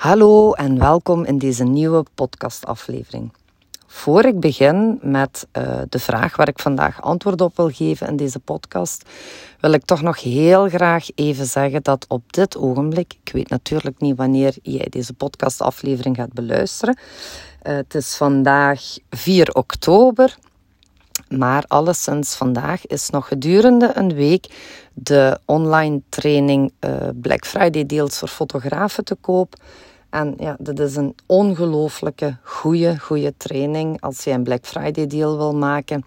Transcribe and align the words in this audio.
Hallo 0.00 0.52
en 0.52 0.78
welkom 0.78 1.24
in 1.24 1.38
deze 1.38 1.64
nieuwe 1.64 2.04
podcastaflevering. 2.14 3.32
Voor 3.86 4.24
ik 4.24 4.40
begin 4.40 4.98
met 5.02 5.46
uh, 5.58 5.80
de 5.88 5.98
vraag 5.98 6.36
waar 6.36 6.48
ik 6.48 6.58
vandaag 6.58 7.02
antwoord 7.02 7.40
op 7.40 7.56
wil 7.56 7.70
geven 7.70 8.08
in 8.08 8.16
deze 8.16 8.38
podcast, 8.38 9.08
wil 9.58 9.72
ik 9.72 9.84
toch 9.84 10.02
nog 10.02 10.20
heel 10.20 10.68
graag 10.68 11.06
even 11.14 11.46
zeggen 11.46 11.82
dat 11.82 12.04
op 12.08 12.32
dit 12.32 12.56
ogenblik, 12.56 13.14
ik 13.22 13.32
weet 13.32 13.48
natuurlijk 13.48 14.00
niet 14.00 14.16
wanneer 14.16 14.54
jij 14.62 14.86
deze 14.88 15.12
podcastaflevering 15.12 16.16
gaat 16.16 16.32
beluisteren, 16.32 16.98
uh, 16.98 17.74
het 17.74 17.94
is 17.94 18.16
vandaag 18.16 18.82
4 19.10 19.52
oktober, 19.52 20.36
maar 21.28 21.64
alleszins 21.66 22.34
vandaag 22.34 22.86
is 22.86 23.10
nog 23.10 23.28
gedurende 23.28 23.90
een 23.94 24.14
week 24.14 24.46
de 24.92 25.38
online 25.44 26.00
training 26.08 26.72
uh, 26.80 27.08
Black 27.14 27.46
Friday 27.46 27.86
deals 27.86 28.18
voor 28.18 28.28
fotografen 28.28 29.04
te 29.04 29.14
koop. 29.14 29.54
En 30.10 30.34
ja, 30.36 30.56
dit 30.58 30.78
is 30.78 30.96
een 30.96 31.14
ongelooflijke 31.26 32.36
goede, 32.42 32.98
goede 32.98 33.34
training 33.36 34.00
als 34.00 34.24
je 34.24 34.30
een 34.30 34.42
Black 34.42 34.66
Friday 34.66 35.06
deal 35.06 35.36
wil 35.36 35.54
maken. 35.54 36.04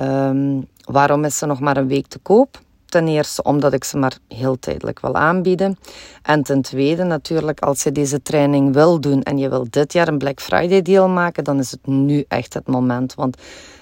Um, 0.00 0.68
waarom 0.84 1.24
is 1.24 1.38
ze 1.38 1.46
nog 1.46 1.60
maar 1.60 1.76
een 1.76 1.88
week 1.88 2.06
te 2.06 2.18
koop? 2.18 2.60
Ten 2.86 3.08
eerste 3.08 3.42
omdat 3.42 3.72
ik 3.72 3.84
ze 3.84 3.96
maar 3.96 4.18
heel 4.28 4.58
tijdelijk 4.58 5.00
wil 5.00 5.14
aanbieden. 5.14 5.78
En 6.22 6.42
ten 6.42 6.62
tweede 6.62 7.04
natuurlijk, 7.04 7.60
als 7.60 7.82
je 7.82 7.92
deze 7.92 8.22
training 8.22 8.72
wil 8.74 9.00
doen 9.00 9.22
en 9.22 9.38
je 9.38 9.48
wil 9.48 9.66
dit 9.70 9.92
jaar 9.92 10.08
een 10.08 10.18
Black 10.18 10.40
Friday 10.40 10.82
deal 10.82 11.08
maken, 11.08 11.44
dan 11.44 11.58
is 11.58 11.70
het 11.70 11.86
nu 11.86 12.24
echt 12.28 12.54
het 12.54 12.66
moment. 12.66 13.14
Want 13.14 13.36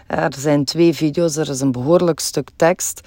er 0.07 0.35
zijn 0.39 0.65
twee 0.65 0.95
video's, 0.95 1.37
er 1.37 1.49
is 1.49 1.61
een 1.61 1.73
behoorlijk 1.73 2.21
stuk 2.21 2.51
tekst. 2.57 3.01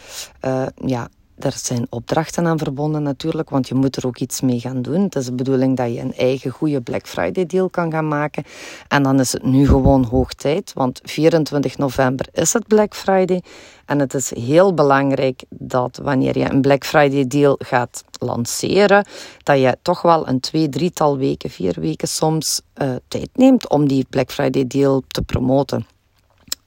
Uh, 0.46 0.66
ja, 0.85 1.08
er 1.44 1.54
zijn 1.55 1.88
opdrachten 1.90 2.48
aan 2.48 2.58
verbonden 2.58 3.04
natuurlijk, 3.04 3.49
want 3.49 3.68
je 3.68 3.76
moet 3.76 3.95
er 3.95 4.08
ook 4.08 4.18
iets 4.18 4.41
mee 4.41 4.59
gaan 4.59 4.82
doen. 4.82 5.02
Het 5.02 5.16
is 5.16 5.26
de 5.26 5.34
bedoeling 5.34 5.77
dat 5.77 5.94
je 5.94 5.99
een 5.99 6.16
eigen 6.16 6.52
goede 6.52 6.82
Black 6.82 7.08
Friday 7.08 7.45
deal 7.45 7.70
kan 7.70 7.91
gaan 7.91 8.08
maken. 8.08 8.44
En 8.88 9.04
dan 9.04 9.20
is 9.20 9.32
het 9.32 9.43
nu 9.43 9.68
gewoon 9.68 10.04
hoog 10.04 10.34
tijd, 10.34 10.74
want 10.74 10.99
24 11.04 11.77
november 11.77 12.27
is 12.34 12.54
het 12.54 12.68
Black 12.68 12.96
Friday. 12.96 13.43
En 13.85 13.99
het 13.99 14.13
is 14.13 14.35
heel 14.35 14.74
belangrijk 14.74 15.43
dat 15.49 15.99
wanneer 16.04 16.38
je 16.38 16.52
een 16.52 16.62
Black 16.62 16.85
Friday 16.85 17.27
deal 17.27 17.55
gaat 17.60 18.04
lanceren, 18.20 19.05
dat 19.43 19.60
je 19.60 19.77
toch 19.82 20.02
wel 20.02 20.27
een 20.27 20.40
twee, 20.40 20.70
drietal 20.70 21.18
weken, 21.18 21.49
vier 21.49 21.76
weken 21.80 22.08
soms 22.08 22.62
uh, 22.82 22.90
tijd 23.08 23.30
neemt 23.34 23.70
om 23.70 23.87
die 23.87 24.05
Black 24.10 24.32
Friday 24.32 24.68
deal 24.68 25.04
te 25.08 25.21
promoten. 25.21 25.85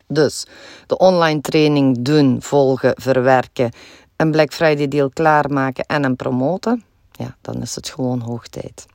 Dus 0.06 0.46
de 0.86 0.98
online 0.98 1.40
training 1.40 1.96
doen, 1.98 2.42
volgen, 2.42 2.92
verwerken, 2.96 3.70
een 4.16 4.30
Black 4.30 4.52
Friday 4.52 4.88
deal 4.88 5.10
klaarmaken 5.10 5.84
en 5.84 6.04
een 6.04 6.16
promoten, 6.16 6.84
ja, 7.10 7.36
dan 7.40 7.62
is 7.62 7.74
het 7.74 7.88
gewoon 7.88 8.20
hoog 8.20 8.48
tijd. 8.48 8.86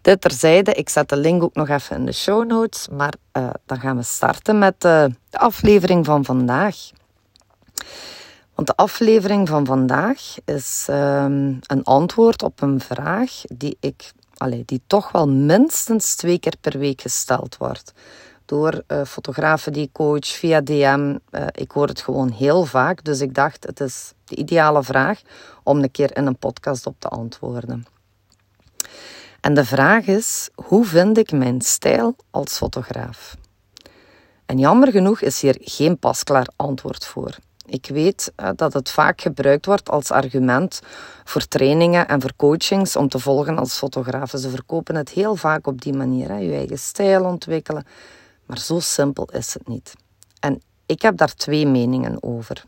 Dit 0.00 0.20
terzijde, 0.20 0.74
ik 0.74 0.88
zet 0.88 1.08
de 1.08 1.16
link 1.16 1.42
ook 1.42 1.54
nog 1.54 1.68
even 1.68 1.96
in 1.96 2.04
de 2.04 2.12
show 2.12 2.46
notes, 2.46 2.88
maar 2.88 3.14
uh, 3.32 3.50
dan 3.66 3.80
gaan 3.80 3.96
we 3.96 4.02
starten 4.02 4.58
met 4.58 4.74
uh, 4.74 5.04
de 5.30 5.38
aflevering 5.38 6.04
van 6.04 6.24
vandaag. 6.24 6.76
Want 8.54 8.68
de 8.68 8.76
aflevering 8.76 9.48
van 9.48 9.66
vandaag 9.66 10.20
is 10.44 10.86
um, 10.90 11.58
een 11.66 11.82
antwoord 11.82 12.42
op 12.42 12.62
een 12.62 12.80
vraag 12.80 13.42
die 13.48 13.76
ik, 13.80 14.12
allee, 14.36 14.62
die 14.66 14.82
toch 14.86 15.12
wel 15.12 15.28
minstens 15.28 16.14
twee 16.14 16.38
keer 16.38 16.54
per 16.60 16.78
week 16.78 17.00
gesteld 17.00 17.56
wordt 17.56 17.92
door 18.44 18.82
uh, 18.88 19.04
fotografen 19.04 19.72
die 19.72 19.82
ik 19.82 19.92
coach 19.92 20.26
via 20.26 20.60
DM. 20.60 21.18
Uh, 21.30 21.46
ik 21.52 21.70
hoor 21.70 21.86
het 21.86 22.00
gewoon 22.00 22.30
heel 22.30 22.64
vaak, 22.64 23.04
dus 23.04 23.20
ik 23.20 23.34
dacht 23.34 23.66
het 23.66 23.80
is 23.80 24.12
de 24.24 24.36
ideale 24.36 24.82
vraag 24.82 25.20
om 25.62 25.82
een 25.82 25.90
keer 25.90 26.16
in 26.16 26.26
een 26.26 26.38
podcast 26.38 26.86
op 26.86 26.94
te 26.98 27.08
antwoorden. 27.08 27.86
En 29.40 29.54
de 29.54 29.64
vraag 29.64 30.06
is: 30.06 30.50
hoe 30.54 30.84
vind 30.84 31.18
ik 31.18 31.32
mijn 31.32 31.60
stijl 31.60 32.16
als 32.30 32.56
fotograaf? 32.56 33.36
En 34.46 34.58
jammer 34.58 34.90
genoeg 34.90 35.20
is 35.20 35.40
hier 35.40 35.56
geen 35.60 35.98
pasklaar 35.98 36.46
antwoord 36.56 37.06
voor. 37.06 37.36
Ik 37.66 37.86
weet 37.86 38.32
uh, 38.36 38.48
dat 38.56 38.72
het 38.72 38.90
vaak 38.90 39.20
gebruikt 39.20 39.66
wordt 39.66 39.90
als 39.90 40.10
argument 40.10 40.80
voor 41.24 41.48
trainingen 41.48 42.08
en 42.08 42.20
voor 42.20 42.32
coachings 42.36 42.96
om 42.96 43.08
te 43.08 43.18
volgen 43.18 43.58
als 43.58 43.78
fotograaf. 43.78 44.30
Ze 44.30 44.50
verkopen 44.50 44.94
het 44.94 45.08
heel 45.10 45.36
vaak 45.36 45.66
op 45.66 45.80
die 45.80 45.92
manier. 45.92 46.38
Je 46.38 46.54
eigen 46.54 46.78
stijl 46.78 47.24
ontwikkelen, 47.24 47.86
maar 48.52 48.60
zo 48.60 48.80
simpel 48.80 49.24
is 49.24 49.54
het 49.54 49.68
niet. 49.68 49.94
En 50.40 50.62
ik 50.86 51.02
heb 51.02 51.16
daar 51.16 51.34
twee 51.34 51.66
meningen 51.66 52.22
over. 52.22 52.64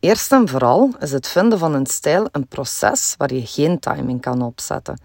Eerst 0.00 0.32
en 0.32 0.48
vooral 0.48 0.94
is 0.98 1.12
het 1.12 1.28
vinden 1.28 1.58
van 1.58 1.74
een 1.74 1.86
stijl 1.86 2.28
een 2.32 2.46
proces 2.46 3.14
waar 3.18 3.34
je 3.34 3.46
geen 3.46 3.78
timing 3.78 4.20
kan 4.20 4.42
opzetten. 4.42 5.00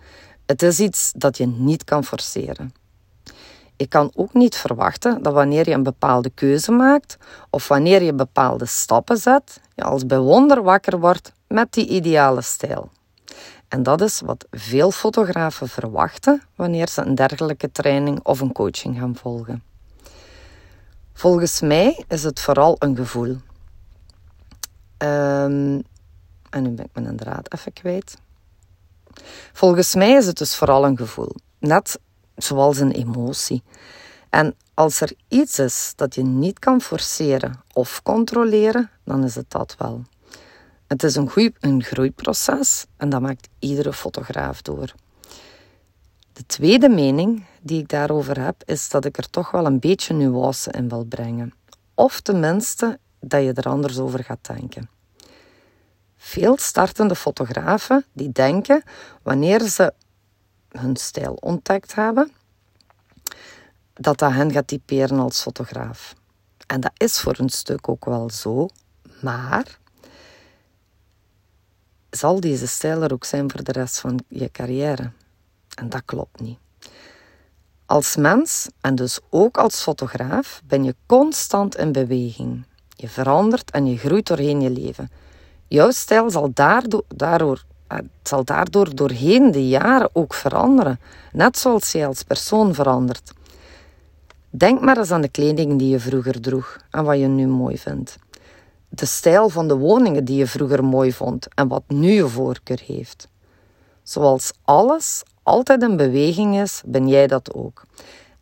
Het 0.45 0.61
is 0.61 0.79
iets 0.79 1.11
dat 1.15 1.37
je 1.37 1.47
niet 1.47 1.83
kan 1.83 2.03
forceren. 2.03 2.73
Ik 3.75 3.89
kan 3.89 4.11
ook 4.15 4.33
niet 4.33 4.55
verwachten 4.55 5.23
dat 5.23 5.33
wanneer 5.33 5.69
je 5.69 5.75
een 5.75 5.83
bepaalde 5.83 6.29
keuze 6.29 6.71
maakt 6.71 7.17
of 7.49 7.67
wanneer 7.67 8.03
je 8.03 8.13
bepaalde 8.13 8.65
stappen 8.65 9.17
zet, 9.17 9.59
je 9.75 9.83
als 9.83 10.05
bij 10.05 10.19
wonder 10.19 10.63
wakker 10.63 10.99
wordt 10.99 11.31
met 11.47 11.73
die 11.73 11.87
ideale 11.87 12.41
stijl. 12.41 12.89
En 13.75 13.83
dat 13.83 14.01
is 14.01 14.21
wat 14.21 14.45
veel 14.51 14.91
fotografen 14.91 15.69
verwachten 15.69 16.41
wanneer 16.55 16.89
ze 16.89 17.01
een 17.01 17.15
dergelijke 17.15 17.71
training 17.71 18.19
of 18.23 18.39
een 18.39 18.51
coaching 18.51 18.97
gaan 18.99 19.15
volgen. 19.15 19.63
Volgens 21.13 21.61
mij 21.61 22.03
is 22.07 22.23
het 22.23 22.39
vooral 22.39 22.75
een 22.79 22.95
gevoel. 22.95 23.37
Um, 24.97 25.83
en 26.49 26.61
nu 26.63 26.69
ben 26.69 26.85
ik 26.85 26.89
mijn 26.93 27.17
draad 27.17 27.53
even 27.53 27.73
kwijt. 27.73 28.17
Volgens 29.53 29.95
mij 29.95 30.11
is 30.11 30.25
het 30.25 30.37
dus 30.37 30.55
vooral 30.55 30.85
een 30.85 30.97
gevoel, 30.97 31.35
net 31.59 31.99
zoals 32.35 32.77
een 32.77 32.91
emotie. 32.91 33.63
En 34.29 34.55
als 34.73 35.01
er 35.01 35.11
iets 35.27 35.59
is 35.59 35.93
dat 35.95 36.15
je 36.15 36.23
niet 36.23 36.59
kan 36.59 36.81
forceren 36.81 37.63
of 37.73 38.03
controleren, 38.03 38.89
dan 39.03 39.23
is 39.23 39.35
het 39.35 39.51
dat 39.51 39.75
wel. 39.77 40.03
Het 40.87 41.03
is 41.03 41.15
een, 41.15 41.29
groei, 41.29 41.53
een 41.59 41.83
groeiproces 41.83 42.85
en 42.97 43.09
dat 43.09 43.21
maakt 43.21 43.47
iedere 43.59 43.93
fotograaf 43.93 44.61
door. 44.61 44.93
De 46.33 46.45
tweede 46.45 46.89
mening 46.89 47.45
die 47.61 47.81
ik 47.81 47.87
daarover 47.87 48.41
heb, 48.41 48.63
is 48.65 48.89
dat 48.89 49.05
ik 49.05 49.17
er 49.17 49.29
toch 49.29 49.51
wel 49.51 49.65
een 49.65 49.79
beetje 49.79 50.13
nuance 50.13 50.71
in 50.71 50.89
wil 50.89 51.03
brengen. 51.05 51.53
Of 51.93 52.21
tenminste 52.21 52.99
dat 53.19 53.43
je 53.43 53.53
er 53.53 53.69
anders 53.69 53.97
over 53.97 54.23
gaat 54.23 54.47
denken. 54.47 54.89
Veel 56.17 56.57
startende 56.57 57.15
fotografen 57.15 58.05
die 58.13 58.31
denken 58.31 58.83
wanneer 59.23 59.61
ze 59.61 59.93
hun 60.69 60.95
stijl 60.95 61.33
ontdekt 61.33 61.95
hebben, 61.95 62.31
dat 63.93 64.17
dat 64.17 64.31
hen 64.31 64.51
gaat 64.51 64.67
typeren 64.67 65.19
als 65.19 65.41
fotograaf. 65.41 66.15
En 66.67 66.79
dat 66.81 66.91
is 66.97 67.19
voor 67.19 67.35
een 67.37 67.49
stuk 67.49 67.89
ook 67.89 68.05
wel 68.05 68.29
zo, 68.29 68.67
maar 69.21 69.79
zal 72.15 72.39
deze 72.39 72.67
stijl 72.67 73.01
er 73.01 73.13
ook 73.13 73.25
zijn 73.25 73.51
voor 73.51 73.63
de 73.63 73.71
rest 73.71 73.99
van 73.99 74.19
je 74.27 74.51
carrière. 74.51 75.11
En 75.75 75.89
dat 75.89 76.01
klopt 76.05 76.39
niet. 76.39 76.57
Als 77.85 78.15
mens 78.15 78.69
en 78.81 78.95
dus 78.95 79.19
ook 79.29 79.57
als 79.57 79.81
fotograaf 79.81 80.61
ben 80.65 80.83
je 80.83 80.95
constant 81.05 81.75
in 81.75 81.91
beweging. 81.91 82.65
Je 82.89 83.07
verandert 83.07 83.71
en 83.71 83.85
je 83.85 83.97
groeit 83.97 84.27
doorheen 84.27 84.61
je 84.61 84.69
leven. 84.69 85.11
Jouw 85.67 85.91
stijl 85.91 86.29
zal 86.29 86.51
daardoor, 86.53 87.63
eh, 87.87 87.97
zal 88.23 88.43
daardoor 88.43 88.95
doorheen 88.95 89.51
de 89.51 89.67
jaren 89.67 90.09
ook 90.13 90.33
veranderen, 90.33 90.99
net 91.31 91.57
zoals 91.57 91.91
jij 91.91 92.07
als 92.07 92.23
persoon 92.23 92.73
verandert. 92.73 93.33
Denk 94.49 94.81
maar 94.81 94.97
eens 94.97 95.11
aan 95.11 95.21
de 95.21 95.29
kleding 95.29 95.79
die 95.79 95.89
je 95.89 95.99
vroeger 95.99 96.41
droeg 96.41 96.77
en 96.89 97.03
wat 97.03 97.19
je 97.19 97.27
nu 97.27 97.47
mooi 97.47 97.77
vindt 97.77 98.17
de 98.89 99.05
stijl 99.05 99.49
van 99.49 99.67
de 99.67 99.77
woningen 99.77 100.25
die 100.25 100.37
je 100.37 100.47
vroeger 100.47 100.83
mooi 100.83 101.13
vond 101.13 101.47
en 101.53 101.67
wat 101.67 101.83
nu 101.87 102.11
je 102.11 102.27
voorkeur 102.27 102.81
heeft. 102.85 103.27
Zoals 104.03 104.51
alles 104.63 105.23
altijd 105.43 105.81
in 105.81 105.97
beweging 105.97 106.59
is, 106.59 106.81
ben 106.85 107.07
jij 107.07 107.27
dat 107.27 107.53
ook. 107.53 107.83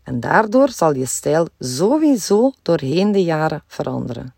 En 0.04 0.19
daardoor 0.19 0.69
zal 0.69 0.95
je 0.95 1.06
stijl 1.06 1.48
sowieso 1.60 2.51
doorheen 2.62 3.12
de 3.12 3.24
jaren 3.24 3.63
veranderen. 3.68 4.34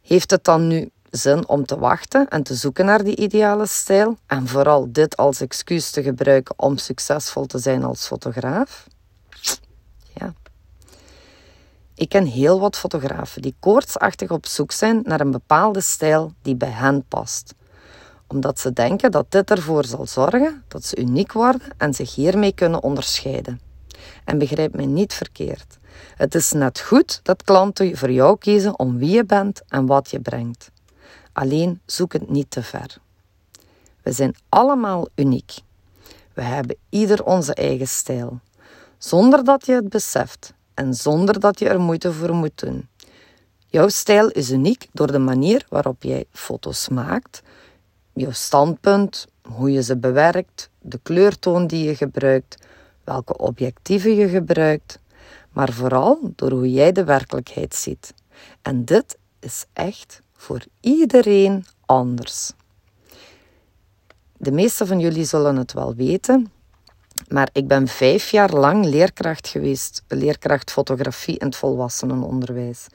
Heeft 0.00 0.30
het 0.30 0.44
dan 0.44 0.66
nu 0.66 0.90
zin 1.10 1.48
om 1.48 1.66
te 1.66 1.78
wachten 1.78 2.28
en 2.28 2.42
te 2.42 2.54
zoeken 2.54 2.84
naar 2.84 3.04
die 3.04 3.16
ideale 3.16 3.66
stijl 3.66 4.16
en 4.26 4.48
vooral 4.48 4.92
dit 4.92 5.16
als 5.16 5.40
excuus 5.40 5.90
te 5.90 6.02
gebruiken 6.02 6.54
om 6.58 6.76
succesvol 6.76 7.46
te 7.46 7.58
zijn 7.58 7.84
als 7.84 8.06
fotograaf? 8.06 8.86
Ja, 10.14 10.34
ik 11.98 12.08
ken 12.08 12.26
heel 12.26 12.60
wat 12.60 12.78
fotografen 12.78 13.42
die 13.42 13.54
koortsachtig 13.60 14.30
op 14.30 14.46
zoek 14.46 14.72
zijn 14.72 15.00
naar 15.04 15.20
een 15.20 15.30
bepaalde 15.30 15.80
stijl 15.80 16.32
die 16.42 16.56
bij 16.56 16.70
hen 16.70 17.04
past. 17.08 17.54
Omdat 18.26 18.60
ze 18.60 18.72
denken 18.72 19.10
dat 19.10 19.30
dit 19.30 19.50
ervoor 19.50 19.84
zal 19.84 20.06
zorgen 20.06 20.64
dat 20.68 20.84
ze 20.84 20.96
uniek 20.96 21.32
worden 21.32 21.62
en 21.76 21.94
zich 21.94 22.14
hiermee 22.14 22.52
kunnen 22.52 22.82
onderscheiden. 22.82 23.60
En 24.24 24.38
begrijp 24.38 24.74
mij 24.74 24.86
niet 24.86 25.14
verkeerd. 25.14 25.78
Het 26.16 26.34
is 26.34 26.52
net 26.52 26.80
goed 26.80 27.20
dat 27.22 27.42
klanten 27.42 27.96
voor 27.96 28.10
jou 28.10 28.38
kiezen 28.38 28.78
om 28.78 28.98
wie 28.98 29.10
je 29.10 29.24
bent 29.24 29.62
en 29.68 29.86
wat 29.86 30.10
je 30.10 30.20
brengt. 30.20 30.70
Alleen 31.32 31.80
zoek 31.86 32.12
het 32.12 32.30
niet 32.30 32.50
te 32.50 32.62
ver. 32.62 32.96
We 34.02 34.12
zijn 34.12 34.34
allemaal 34.48 35.08
uniek 35.14 35.54
We 36.32 36.42
hebben 36.42 36.76
ieder 36.88 37.24
onze 37.24 37.54
eigen 37.54 37.88
stijl. 37.88 38.40
Zonder 38.98 39.44
dat 39.44 39.66
je 39.66 39.72
het 39.72 39.88
beseft 39.88 40.56
en 40.78 40.94
zonder 40.94 41.40
dat 41.40 41.58
je 41.58 41.68
er 41.68 41.80
moeite 41.80 42.12
voor 42.12 42.34
moet 42.34 42.58
doen. 42.60 42.88
Jouw 43.66 43.88
stijl 43.88 44.28
is 44.28 44.50
uniek 44.50 44.86
door 44.92 45.12
de 45.12 45.18
manier 45.18 45.66
waarop 45.68 46.02
jij 46.02 46.24
foto's 46.30 46.88
maakt, 46.88 47.42
jouw 48.12 48.32
standpunt, 48.32 49.26
hoe 49.42 49.72
je 49.72 49.82
ze 49.82 49.96
bewerkt, 49.96 50.70
de 50.80 51.00
kleurtoon 51.02 51.66
die 51.66 51.84
je 51.84 51.94
gebruikt, 51.94 52.56
welke 53.04 53.36
objectieven 53.36 54.14
je 54.14 54.28
gebruikt, 54.28 54.98
maar 55.52 55.72
vooral 55.72 56.18
door 56.36 56.50
hoe 56.50 56.72
jij 56.72 56.92
de 56.92 57.04
werkelijkheid 57.04 57.74
ziet. 57.74 58.14
En 58.62 58.84
dit 58.84 59.18
is 59.40 59.64
echt 59.72 60.22
voor 60.32 60.64
iedereen 60.80 61.64
anders. 61.86 62.52
De 64.36 64.52
meeste 64.52 64.86
van 64.86 65.00
jullie 65.00 65.24
zullen 65.24 65.56
het 65.56 65.72
wel 65.72 65.94
weten, 65.94 66.52
maar 67.28 67.48
ik 67.52 67.68
ben 67.68 67.88
vijf 67.88 68.30
jaar 68.30 68.50
lang 68.50 68.84
leerkracht 68.84 69.48
geweest, 69.48 70.02
leerkracht 70.08 70.70
fotografie 70.70 71.38
in 71.38 71.46
het 71.46 71.56
volwassenenonderwijs. 71.56 72.86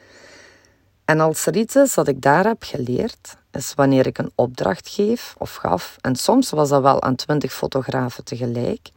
En 1.06 1.20
als 1.20 1.46
er 1.46 1.56
iets 1.56 1.76
is 1.76 1.94
dat 1.94 2.08
ik 2.08 2.22
daar 2.22 2.46
heb 2.46 2.64
geleerd, 2.64 3.38
is 3.52 3.74
wanneer 3.74 4.08
ik 4.08 4.18
een 4.18 4.32
opdracht 4.36 4.90
geef 4.90 5.36
of 5.38 5.56
gaf, 5.56 5.98
en 6.02 6.16
soms 6.16 6.50
was 6.50 6.70
dat 6.70 6.82
wel 6.82 7.02
aan 7.02 7.16
twintig 7.16 7.54
fotografen 7.54 8.24
tegelijk, 8.24 8.90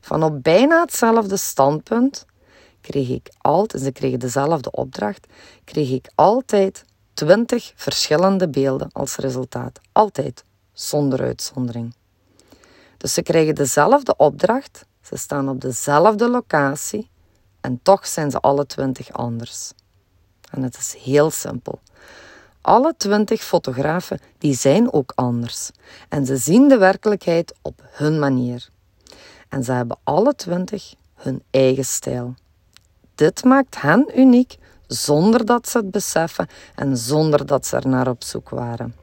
van 0.00 0.22
op 0.22 0.42
bijna 0.42 0.80
hetzelfde 0.80 1.36
standpunt 1.36 2.26
kreeg 2.80 3.08
ik 3.08 3.30
altijd, 3.38 3.82
ze 3.82 3.92
kregen 3.92 4.18
dezelfde 4.18 4.70
opdracht, 4.70 5.26
kreeg 5.64 5.90
ik 5.90 6.10
altijd 6.14 6.84
twintig 7.14 7.72
verschillende 7.74 8.48
beelden 8.48 8.88
als 8.92 9.16
resultaat. 9.16 9.80
Altijd, 9.92 10.44
zonder 10.72 11.20
uitzondering. 11.20 11.94
Dus 13.02 13.14
ze 13.14 13.22
krijgen 13.22 13.54
dezelfde 13.54 14.16
opdracht, 14.16 14.86
ze 15.00 15.16
staan 15.16 15.48
op 15.48 15.60
dezelfde 15.60 16.28
locatie 16.28 17.10
en 17.60 17.80
toch 17.82 18.06
zijn 18.06 18.30
ze 18.30 18.40
alle 18.40 18.66
twintig 18.66 19.12
anders. 19.12 19.72
En 20.50 20.62
het 20.62 20.76
is 20.76 20.94
heel 20.98 21.30
simpel. 21.30 21.80
Alle 22.60 22.94
twintig 22.96 23.42
fotografen 23.42 24.20
die 24.38 24.54
zijn 24.54 24.92
ook 24.92 25.12
anders 25.14 25.70
en 26.08 26.26
ze 26.26 26.36
zien 26.36 26.68
de 26.68 26.78
werkelijkheid 26.78 27.54
op 27.62 27.82
hun 27.90 28.18
manier. 28.18 28.68
En 29.48 29.64
ze 29.64 29.72
hebben 29.72 29.98
alle 30.04 30.34
twintig 30.34 30.94
hun 31.14 31.42
eigen 31.50 31.84
stijl. 31.84 32.34
Dit 33.14 33.44
maakt 33.44 33.80
hen 33.80 34.10
uniek 34.20 34.56
zonder 34.86 35.44
dat 35.44 35.68
ze 35.68 35.78
het 35.78 35.90
beseffen 35.90 36.48
en 36.74 36.96
zonder 36.96 37.46
dat 37.46 37.66
ze 37.66 37.76
er 37.76 37.88
naar 37.88 38.08
op 38.08 38.24
zoek 38.24 38.48
waren. 38.48 39.01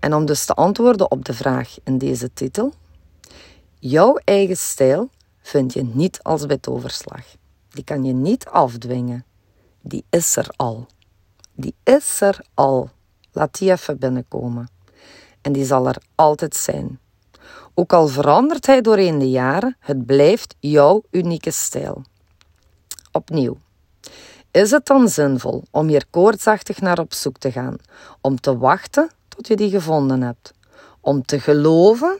En 0.00 0.14
om 0.14 0.26
dus 0.26 0.44
te 0.44 0.54
antwoorden 0.54 1.10
op 1.10 1.24
de 1.24 1.34
vraag 1.34 1.76
in 1.84 1.98
deze 1.98 2.32
titel: 2.32 2.72
jouw 3.78 4.20
eigen 4.24 4.56
stijl 4.56 5.10
vind 5.42 5.72
je 5.72 5.84
niet 5.84 6.22
als 6.22 6.46
bij 6.46 6.58
toverslag. 6.58 7.24
Die 7.70 7.84
kan 7.84 8.04
je 8.04 8.12
niet 8.12 8.46
afdwingen. 8.46 9.24
Die 9.80 10.04
is 10.10 10.36
er 10.36 10.48
al. 10.56 10.86
Die 11.52 11.74
is 11.82 12.20
er 12.20 12.44
al. 12.54 12.90
Laat 13.32 13.58
die 13.58 13.70
even 13.70 13.98
binnenkomen. 13.98 14.68
En 15.40 15.52
die 15.52 15.64
zal 15.64 15.86
er 15.86 16.02
altijd 16.14 16.56
zijn. 16.56 16.98
Ook 17.74 17.92
al 17.92 18.08
verandert 18.08 18.66
hij 18.66 18.80
doorheen 18.80 19.18
de 19.18 19.30
jaren, 19.30 19.76
het 19.80 20.06
blijft 20.06 20.54
jouw 20.58 21.02
unieke 21.10 21.50
stijl. 21.50 22.02
Opnieuw. 23.12 23.58
Is 24.50 24.70
het 24.70 24.86
dan 24.86 25.08
zinvol 25.08 25.62
om 25.70 25.88
hier 25.88 26.04
koortsachtig 26.10 26.80
naar 26.80 26.98
op 26.98 27.14
zoek 27.14 27.38
te 27.38 27.52
gaan, 27.52 27.76
om 28.20 28.40
te 28.40 28.58
wachten 28.58 29.10
tot 29.40 29.48
je 29.48 29.56
die 29.56 29.70
gevonden 29.70 30.22
hebt, 30.22 30.52
om 31.00 31.22
te 31.22 31.40
geloven 31.40 32.18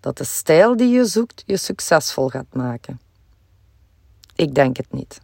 dat 0.00 0.18
de 0.18 0.24
stijl 0.24 0.76
die 0.76 0.88
je 0.88 1.04
zoekt 1.04 1.42
je 1.46 1.56
succesvol 1.56 2.28
gaat 2.28 2.52
maken? 2.52 3.00
Ik 4.34 4.54
denk 4.54 4.76
het 4.76 4.92
niet. 4.92 5.20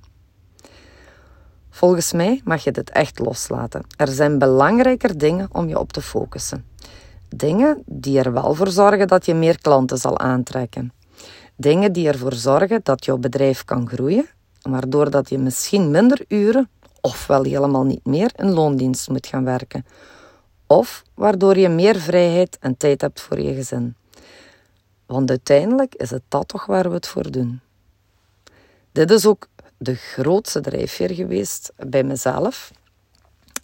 Volgens 1.70 2.12
mij 2.12 2.40
mag 2.44 2.64
je 2.64 2.70
dit 2.70 2.90
echt 2.90 3.18
loslaten. 3.18 3.86
Er 3.96 4.08
zijn 4.08 4.38
belangrijker 4.38 5.18
dingen 5.18 5.48
om 5.52 5.68
je 5.68 5.78
op 5.78 5.92
te 5.92 6.02
focussen. 6.02 6.64
Dingen 7.28 7.82
die 7.84 8.18
er 8.18 8.32
wel 8.32 8.54
voor 8.54 8.70
zorgen 8.70 9.08
dat 9.08 9.26
je 9.26 9.34
meer 9.34 9.60
klanten 9.60 9.98
zal 9.98 10.18
aantrekken. 10.18 10.92
Dingen 11.56 11.92
die 11.92 12.08
ervoor 12.08 12.34
zorgen 12.34 12.80
dat 12.82 13.04
jouw 13.04 13.18
bedrijf 13.18 13.64
kan 13.64 13.88
groeien, 13.88 14.26
waardoor 14.62 15.10
dat 15.10 15.28
je 15.28 15.38
misschien 15.38 15.90
minder 15.90 16.24
uren 16.28 16.68
of 17.00 17.26
wel 17.26 17.42
helemaal 17.42 17.84
niet 17.84 18.06
meer 18.06 18.30
in 18.36 18.50
loondienst 18.50 19.08
moet 19.08 19.26
gaan 19.26 19.44
werken. 19.44 19.84
Of 20.66 21.02
waardoor 21.14 21.58
je 21.58 21.68
meer 21.68 21.96
vrijheid 21.96 22.58
en 22.60 22.76
tijd 22.76 23.00
hebt 23.00 23.20
voor 23.20 23.40
je 23.40 23.54
gezin. 23.54 23.94
Want 25.06 25.30
uiteindelijk 25.30 25.94
is 25.94 26.10
het 26.10 26.22
dat 26.28 26.48
toch 26.48 26.66
waar 26.66 26.88
we 26.88 26.94
het 26.94 27.06
voor 27.06 27.30
doen. 27.30 27.60
Dit 28.92 29.10
is 29.10 29.26
ook 29.26 29.48
de 29.78 29.94
grootste 29.94 30.60
drijfveer 30.60 31.10
geweest 31.10 31.72
bij 31.76 32.04
mezelf. 32.04 32.70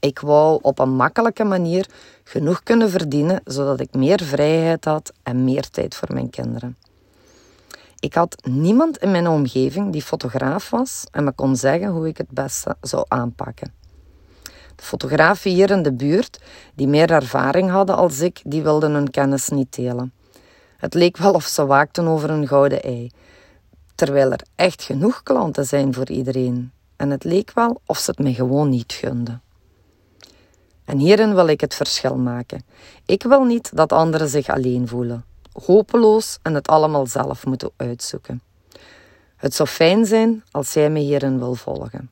Ik 0.00 0.18
wou 0.18 0.58
op 0.62 0.78
een 0.78 0.94
makkelijke 0.96 1.44
manier 1.44 1.86
genoeg 2.24 2.62
kunnen 2.62 2.90
verdienen, 2.90 3.40
zodat 3.44 3.80
ik 3.80 3.94
meer 3.94 4.22
vrijheid 4.22 4.84
had 4.84 5.12
en 5.22 5.44
meer 5.44 5.70
tijd 5.70 5.94
voor 5.94 6.12
mijn 6.12 6.30
kinderen. 6.30 6.76
Ik 7.98 8.14
had 8.14 8.36
niemand 8.48 8.98
in 8.98 9.10
mijn 9.10 9.28
omgeving 9.28 9.92
die 9.92 10.02
fotograaf 10.02 10.70
was 10.70 11.04
en 11.10 11.24
me 11.24 11.32
kon 11.32 11.56
zeggen 11.56 11.88
hoe 11.88 12.08
ik 12.08 12.16
het 12.16 12.30
beste 12.30 12.76
zou 12.80 13.04
aanpakken. 13.08 13.81
De 14.76 14.82
fotografen 14.82 15.50
hier 15.50 15.70
in 15.70 15.82
de 15.82 15.92
buurt, 15.92 16.40
die 16.74 16.88
meer 16.88 17.10
ervaring 17.10 17.70
hadden 17.70 17.96
als 17.96 18.20
ik, 18.20 18.40
die 18.44 18.62
wilden 18.62 18.92
hun 18.92 19.10
kennis 19.10 19.48
niet 19.48 19.74
delen. 19.74 20.12
Het 20.76 20.94
leek 20.94 21.16
wel 21.16 21.32
of 21.32 21.44
ze 21.44 21.66
waakten 21.66 22.06
over 22.06 22.30
een 22.30 22.48
gouden 22.48 22.82
ei 22.82 23.10
terwijl 23.94 24.30
er 24.30 24.44
echt 24.54 24.82
genoeg 24.82 25.22
klanten 25.22 25.66
zijn 25.66 25.94
voor 25.94 26.08
iedereen. 26.08 26.72
En 26.96 27.10
het 27.10 27.24
leek 27.24 27.52
wel 27.54 27.80
of 27.86 27.98
ze 27.98 28.10
het 28.10 28.18
me 28.18 28.34
gewoon 28.34 28.68
niet 28.68 28.92
gunden. 28.92 29.42
En 30.84 30.98
hierin 30.98 31.34
wil 31.34 31.46
ik 31.46 31.60
het 31.60 31.74
verschil 31.74 32.16
maken. 32.16 32.64
Ik 33.06 33.22
wil 33.22 33.44
niet 33.44 33.76
dat 33.76 33.92
anderen 33.92 34.28
zich 34.28 34.48
alleen 34.48 34.88
voelen, 34.88 35.24
hopeloos 35.52 36.38
en 36.42 36.54
het 36.54 36.68
allemaal 36.68 37.06
zelf 37.06 37.46
moeten 37.46 37.70
uitzoeken. 37.76 38.42
Het 39.36 39.54
zou 39.54 39.68
fijn 39.68 40.06
zijn 40.06 40.44
als 40.50 40.72
jij 40.72 40.90
me 40.90 40.98
hierin 40.98 41.38
wil 41.38 41.54
volgen. 41.54 42.10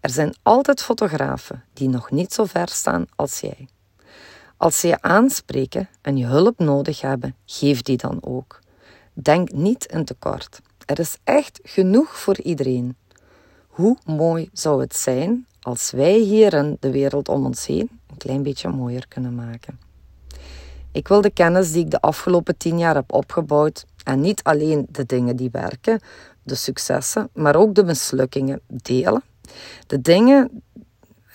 Er 0.00 0.10
zijn 0.10 0.34
altijd 0.42 0.82
fotografen 0.82 1.64
die 1.72 1.88
nog 1.88 2.10
niet 2.10 2.32
zo 2.32 2.44
ver 2.44 2.68
staan 2.68 3.06
als 3.16 3.40
jij. 3.40 3.68
Als 4.56 4.80
ze 4.80 4.86
je 4.86 5.02
aanspreken 5.02 5.88
en 6.02 6.16
je 6.16 6.26
hulp 6.26 6.58
nodig 6.58 7.00
hebben, 7.00 7.36
geef 7.46 7.82
die 7.82 7.96
dan 7.96 8.18
ook. 8.20 8.58
Denk 9.12 9.52
niet 9.52 9.84
in 9.84 10.04
tekort. 10.04 10.60
Er 10.84 10.98
is 10.98 11.16
echt 11.24 11.60
genoeg 11.62 12.18
voor 12.18 12.40
iedereen. 12.40 12.96
Hoe 13.66 13.98
mooi 14.04 14.48
zou 14.52 14.80
het 14.80 14.96
zijn 14.96 15.46
als 15.60 15.90
wij 15.90 16.18
hier 16.18 16.52
in 16.52 16.76
de 16.80 16.90
wereld 16.90 17.28
om 17.28 17.44
ons 17.44 17.66
heen 17.66 18.00
een 18.10 18.16
klein 18.16 18.42
beetje 18.42 18.68
mooier 18.68 19.08
kunnen 19.08 19.34
maken? 19.34 19.78
Ik 20.92 21.08
wil 21.08 21.20
de 21.20 21.30
kennis 21.30 21.72
die 21.72 21.84
ik 21.84 21.90
de 21.90 22.00
afgelopen 22.00 22.56
tien 22.56 22.78
jaar 22.78 22.94
heb 22.94 23.12
opgebouwd 23.12 23.84
en 24.04 24.20
niet 24.20 24.42
alleen 24.42 24.86
de 24.90 25.06
dingen 25.06 25.36
die 25.36 25.50
werken, 25.50 26.00
de 26.42 26.54
successen, 26.54 27.28
maar 27.32 27.56
ook 27.56 27.74
de 27.74 27.84
mislukkingen 27.84 28.60
delen. 28.66 29.22
De 29.86 30.00
dingen 30.00 30.62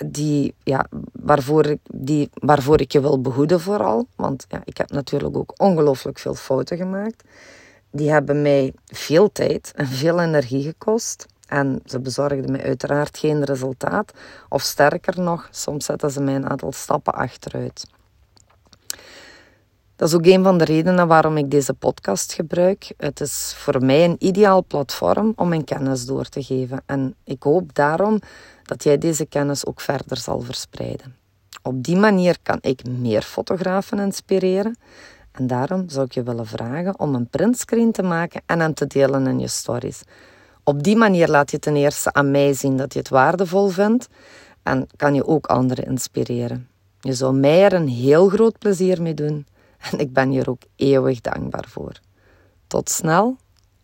die, 0.05 0.55
ja, 0.63 0.85
waarvoor, 1.11 1.65
ik, 1.65 1.79
die, 1.93 2.29
waarvoor 2.33 2.81
ik 2.81 2.91
je 2.91 3.01
wil 3.01 3.21
behoeden 3.21 3.59
vooral. 3.59 4.07
Want 4.15 4.45
ja, 4.47 4.61
ik 4.63 4.77
heb 4.77 4.91
natuurlijk 4.91 5.37
ook 5.37 5.53
ongelooflijk 5.57 6.19
veel 6.19 6.35
fouten 6.35 6.77
gemaakt 6.77 7.23
die 7.91 8.11
hebben 8.11 8.41
mij 8.41 8.73
veel 8.85 9.31
tijd 9.31 9.71
en 9.75 9.87
veel 9.87 10.19
energie 10.19 10.63
gekost. 10.63 11.25
En 11.47 11.81
ze 11.85 11.99
bezorgden 11.99 12.51
mij 12.51 12.63
uiteraard 12.63 13.17
geen 13.17 13.43
resultaat. 13.43 14.13
Of 14.49 14.61
sterker 14.61 15.21
nog, 15.21 15.47
soms 15.51 15.85
zetten 15.85 16.11
ze 16.11 16.21
mij 16.21 16.35
een 16.35 16.49
aantal 16.49 16.71
stappen 16.71 17.13
achteruit. 17.13 17.85
Dat 19.99 20.07
is 20.07 20.15
ook 20.15 20.25
een 20.25 20.43
van 20.43 20.57
de 20.57 20.63
redenen 20.63 21.07
waarom 21.07 21.37
ik 21.37 21.51
deze 21.51 21.73
podcast 21.73 22.33
gebruik. 22.33 22.91
Het 22.97 23.21
is 23.21 23.53
voor 23.57 23.85
mij 23.85 24.05
een 24.05 24.15
ideaal 24.19 24.65
platform 24.65 25.33
om 25.35 25.47
mijn 25.47 25.63
kennis 25.63 26.05
door 26.05 26.25
te 26.25 26.43
geven. 26.43 26.81
En 26.85 27.15
ik 27.23 27.43
hoop 27.43 27.75
daarom 27.75 28.19
dat 28.63 28.83
jij 28.83 28.97
deze 28.97 29.25
kennis 29.25 29.65
ook 29.65 29.81
verder 29.81 30.17
zal 30.17 30.39
verspreiden. 30.41 31.15
Op 31.61 31.83
die 31.83 31.95
manier 31.95 32.37
kan 32.43 32.57
ik 32.61 32.87
meer 32.87 33.21
fotografen 33.21 33.99
inspireren 33.99 34.77
en 35.31 35.47
daarom 35.47 35.89
zou 35.89 36.05
ik 36.05 36.13
je 36.13 36.23
willen 36.23 36.47
vragen 36.47 36.99
om 36.99 37.15
een 37.15 37.27
printscreen 37.27 37.91
te 37.91 38.03
maken 38.03 38.41
en 38.45 38.59
hem 38.59 38.73
te 38.73 38.87
delen 38.87 39.27
in 39.27 39.39
je 39.39 39.47
stories. 39.47 40.01
Op 40.63 40.83
die 40.83 40.95
manier 40.95 41.27
laat 41.27 41.51
je 41.51 41.59
ten 41.59 41.75
eerste 41.75 42.13
aan 42.13 42.31
mij 42.31 42.53
zien 42.53 42.77
dat 42.77 42.93
je 42.93 42.99
het 42.99 43.09
waardevol 43.09 43.67
vindt 43.67 44.07
en 44.63 44.87
kan 44.95 45.13
je 45.13 45.25
ook 45.25 45.45
anderen 45.45 45.85
inspireren. 45.85 46.67
Je 46.99 47.13
zou 47.13 47.33
mij 47.33 47.63
er 47.63 47.73
een 47.73 47.87
heel 47.87 48.29
groot 48.29 48.57
plezier 48.57 49.01
mee 49.01 49.13
doen 49.13 49.45
en 49.91 49.99
ik 49.99 50.13
ben 50.13 50.31
je 50.31 50.41
er 50.41 50.49
ook 50.49 50.63
eeuwig 50.75 51.21
dankbaar 51.21 51.65
voor. 51.67 51.99
Tot 52.67 52.89
snel, 52.89 53.37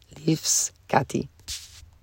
liefs, 0.07 0.71
Cathy. 0.85 1.27